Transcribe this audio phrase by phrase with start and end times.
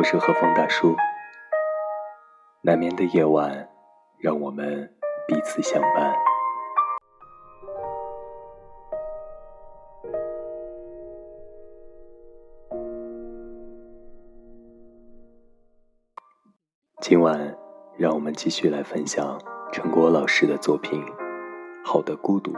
[0.00, 0.96] 我是何风大叔。
[2.62, 3.68] 难眠的夜晚，
[4.16, 4.90] 让我们
[5.28, 6.14] 彼此相伴。
[17.02, 17.54] 今晚，
[17.98, 19.38] 让我们继续来分享
[19.70, 20.98] 陈果老师的作品
[21.84, 22.52] 《好的孤独》。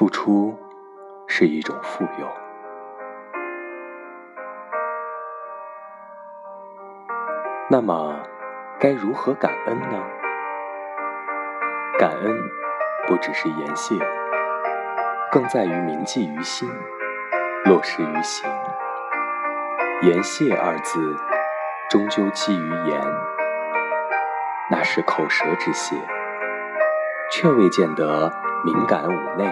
[0.00, 0.56] 付出
[1.26, 2.26] 是一种富有，
[7.68, 8.18] 那么
[8.78, 10.02] 该如何感恩呢？
[11.98, 12.34] 感恩
[13.06, 13.94] 不只是言谢，
[15.30, 16.66] 更在于铭记于心，
[17.66, 18.50] 落实于行。
[20.00, 21.14] 言谢二字，
[21.90, 22.98] 终究基于言，
[24.70, 25.94] 那是口舌之谢，
[27.30, 28.32] 却未见得
[28.64, 29.44] 敏感五内。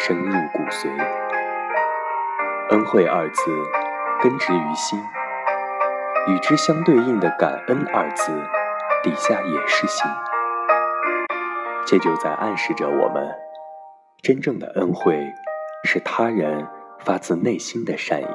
[0.00, 0.88] 深入骨髓，
[2.70, 3.42] 恩惠二字
[4.22, 4.98] 根植于心，
[6.28, 8.32] 与之相对应的感恩二字
[9.02, 10.08] 底下也是心，
[11.84, 13.28] 这就在暗示着我们，
[14.22, 15.20] 真正的恩惠
[15.82, 16.66] 是他人
[17.00, 18.26] 发自内心的善意，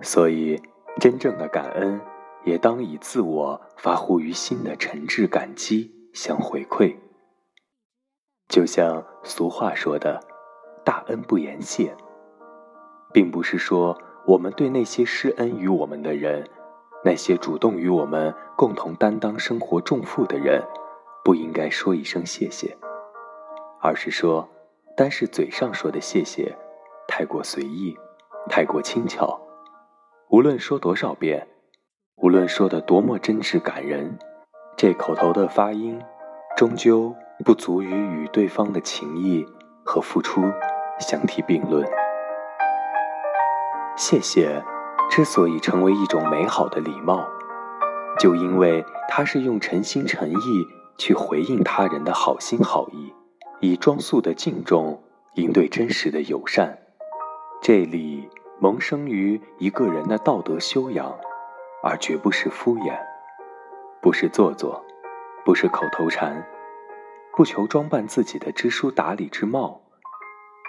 [0.00, 0.60] 所以
[0.98, 2.00] 真正的感恩
[2.42, 6.96] 也当以自我发乎于心的诚挚感激相回馈。
[8.48, 10.20] 就像俗话说的
[10.84, 11.94] “大恩不言谢”，
[13.12, 16.48] 并不是说我们对那些施恩于我们的人，
[17.04, 20.62] 那些主动与我们共同担当生活重负的人，
[21.24, 22.76] 不应该说一声谢谢，
[23.80, 24.48] 而是说，
[24.96, 26.56] 单是嘴上说的谢谢，
[27.08, 27.96] 太过随意，
[28.48, 29.40] 太过轻巧。
[30.30, 31.46] 无论说多少遍，
[32.16, 34.18] 无论说的多么真挚感人，
[34.76, 36.00] 这口头的发音，
[36.56, 37.14] 终究。
[37.44, 39.46] 不足以与对方的情谊
[39.84, 40.42] 和付出
[40.98, 41.86] 相提并论。
[43.96, 44.62] 谢谢
[45.10, 47.26] 之所以成为一种美好的礼貌，
[48.18, 50.66] 就因为它是用诚心诚意
[50.98, 53.12] 去回应他人的好心好意，
[53.60, 55.02] 以装束的敬重
[55.34, 56.78] 应对真实的友善。
[57.62, 61.14] 这里萌生于一个人的道德修养，
[61.82, 62.98] 而绝不是敷衍，
[64.02, 64.84] 不是做作，
[65.44, 66.46] 不是口头禅。
[67.36, 69.82] 不求装扮自己的知书达理之貌，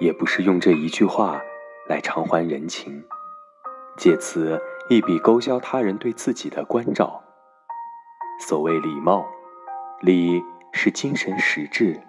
[0.00, 1.40] 也不是用这一句话
[1.88, 3.04] 来偿还人情，
[3.96, 4.60] 借此
[4.90, 7.22] 一笔勾销他人对自己的关照。
[8.40, 9.24] 所谓礼貌，
[10.00, 10.42] 礼
[10.72, 12.02] 是精神实质，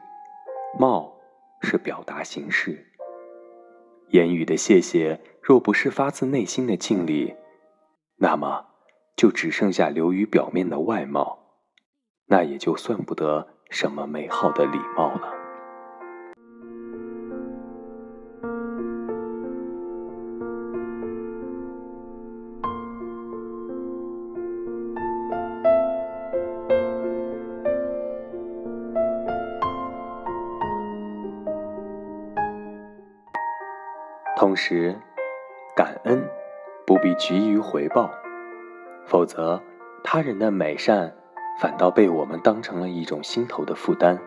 [0.79, 1.13] 貌
[1.61, 2.87] 是表达形式。
[4.07, 7.35] 言语的谢谢，若不是发自内心的敬礼，
[8.17, 8.65] 那么
[9.15, 11.37] 就只剩下流于表面的外貌，
[12.25, 13.58] 那也就算不得。
[13.69, 15.33] 什么美好的礼貌了？
[34.35, 34.95] 同时，
[35.75, 36.21] 感恩
[36.85, 38.09] 不必急于回报，
[39.05, 39.61] 否则
[40.03, 41.13] 他人的美善。
[41.59, 44.17] 反倒被我们当成了一种心头的负担，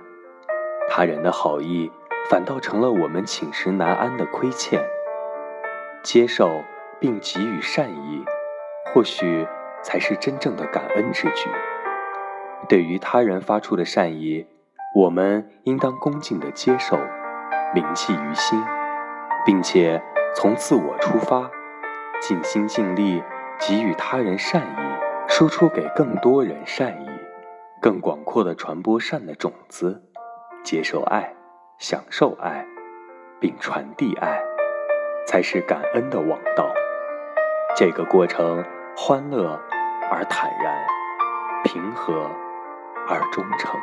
[0.90, 1.90] 他人的好意
[2.28, 4.84] 反倒成了我们寝食难安的亏欠。
[6.02, 6.62] 接受
[7.00, 8.22] 并给予善意，
[8.92, 9.46] 或许
[9.82, 11.48] 才是真正的感恩之举。
[12.68, 14.46] 对于他人发出的善意，
[14.94, 16.98] 我们应当恭敬地接受，
[17.74, 18.62] 铭记于心，
[19.46, 20.02] 并且
[20.36, 21.50] 从自我出发，
[22.20, 23.22] 尽心尽力
[23.58, 27.11] 给予他人善意，输出给更多人善意。
[27.82, 30.04] 更广阔的传播善的种子，
[30.62, 31.34] 接受爱，
[31.78, 32.64] 享受爱，
[33.40, 34.40] 并传递爱，
[35.26, 36.72] 才是感恩的王道。
[37.76, 38.64] 这个过程
[38.96, 39.60] 欢乐
[40.12, 40.86] 而坦然，
[41.64, 42.30] 平和
[43.08, 43.80] 而忠诚。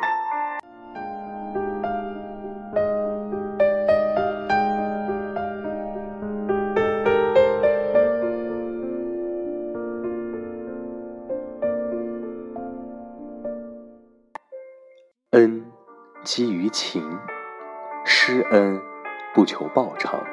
[16.70, 17.18] 情，
[18.04, 18.80] 施恩
[19.34, 20.24] 不求报偿，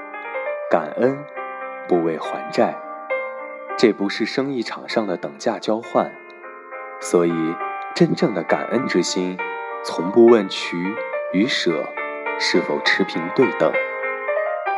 [0.71, 1.17] 感恩
[1.87, 2.75] 不为还债，
[3.77, 6.11] 这不是生意场上的等价交换。
[6.99, 7.55] 所以，
[7.93, 9.37] 真正的感恩之心，
[9.83, 10.77] 从不问取
[11.33, 11.85] 与舍
[12.39, 13.71] 是否持平对等。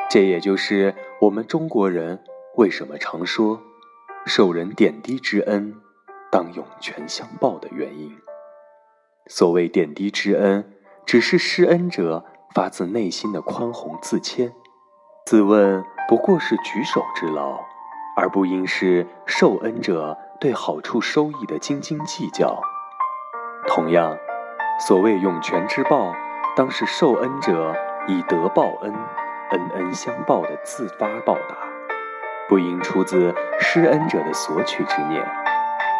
[0.09, 2.23] 这也就是我们中国人
[2.55, 3.61] 为什么常说
[4.25, 5.75] 受人点滴之恩，
[6.31, 8.17] 当涌泉相报的原因。
[9.27, 10.73] 所谓点滴之恩，
[11.09, 12.23] 只是施恩者
[12.53, 14.53] 发自内心的宽宏自谦。
[15.25, 17.61] 自问不过是举手之劳，
[18.15, 22.61] 而不应是受恩者对好处收益的斤斤计较。
[23.65, 24.15] 同样，
[24.85, 26.13] 所谓涌泉之报，
[26.55, 27.73] 当是受恩者
[28.07, 28.93] 以德报恩，
[29.49, 31.57] 恩恩相报的自发报答，
[32.47, 35.27] 不应出自施恩者的索取之念。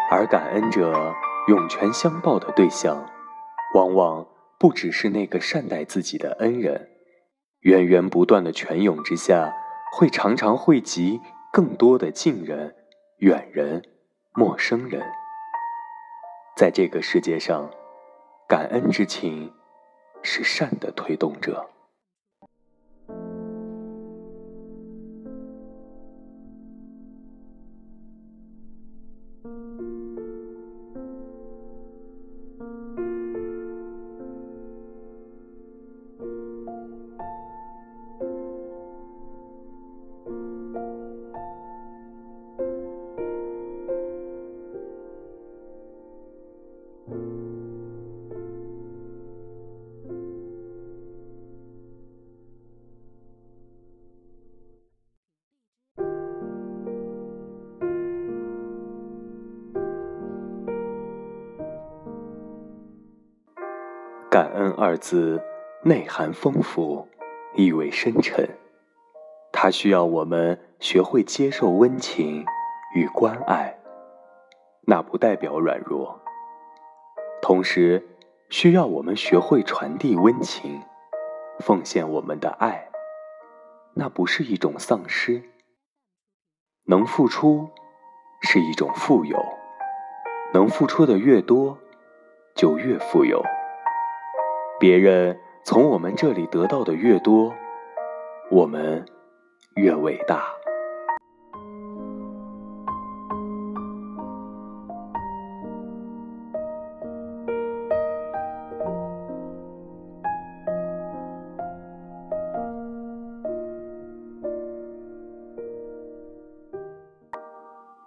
[0.08, 1.12] 而感恩者
[1.48, 3.04] 涌泉相报的对象。
[3.72, 4.26] 往往
[4.60, 6.90] 不只是那个善待自己的恩人，
[7.60, 9.54] 源源不断的泉涌之下，
[9.90, 11.18] 会常常汇集
[11.50, 12.76] 更多的近人、
[13.20, 13.82] 远人、
[14.34, 15.02] 陌生人。
[16.58, 17.70] 在这个世界上，
[18.46, 19.50] 感恩之情
[20.22, 21.70] 是善的推动者。
[64.40, 65.38] 感恩二字
[65.82, 67.06] 内涵丰富，
[67.54, 68.48] 意味深沉。
[69.52, 72.42] 它需要我们学会接受温情
[72.94, 73.78] 与关爱，
[74.86, 76.18] 那不代表软弱；
[77.42, 78.02] 同时，
[78.48, 80.80] 需要我们学会传递温情，
[81.58, 82.88] 奉献我们的爱，
[83.92, 85.42] 那不是一种丧失。
[86.86, 87.68] 能付出
[88.40, 89.38] 是一种富有，
[90.54, 91.76] 能付出的越多，
[92.54, 93.44] 就越富有。
[94.80, 97.52] 别人从我们这里得到的越多，
[98.50, 99.04] 我们
[99.74, 100.42] 越伟大。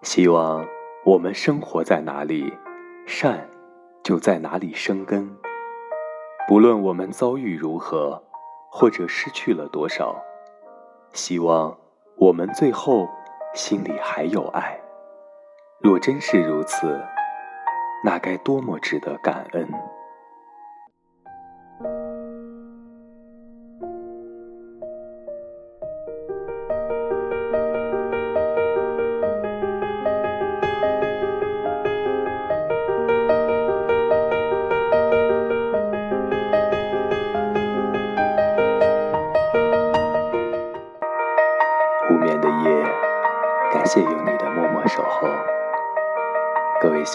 [0.02, 0.66] 希望
[1.06, 2.52] 我们生活在哪里，
[3.06, 3.48] 善
[4.02, 5.30] 就在哪里生根。
[6.46, 8.22] 不论我们遭遇如何，
[8.70, 10.16] 或者失去了多少，
[11.14, 11.76] 希望
[12.18, 13.08] 我们最后
[13.54, 14.78] 心里还有爱。
[15.80, 17.02] 若真是如此，
[18.04, 19.68] 那该多么值得感恩！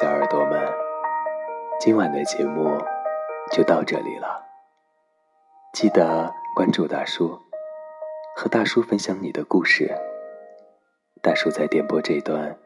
[0.00, 0.72] 小耳朵们，
[1.80, 2.80] 今晚的节目
[3.50, 4.46] 就到这里了。
[5.72, 7.36] 记得关注大叔，
[8.36, 9.92] 和大叔分享你的故事。
[11.20, 12.56] 大叔在电波这端，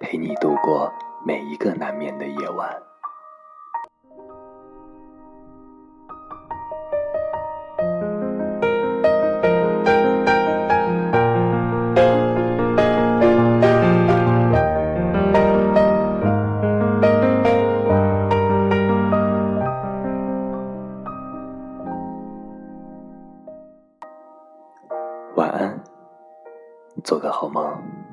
[0.00, 0.92] 陪你度过
[1.24, 2.76] 每一个难眠的夜晚。
[25.36, 25.82] 晚安，
[27.02, 28.03] 做个好梦。